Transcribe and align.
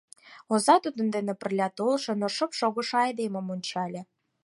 Оза 0.53 0.75
тудын 0.83 1.07
дене 1.15 1.33
пырля 1.41 1.67
толшо, 1.77 2.11
но 2.21 2.27
шып 2.35 2.51
шогышо 2.59 2.95
айдемым 3.05 3.47
ончале. 3.55 4.01